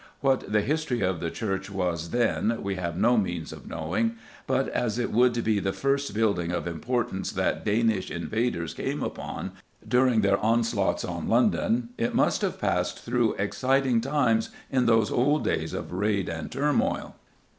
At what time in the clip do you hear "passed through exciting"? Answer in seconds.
12.59-14.01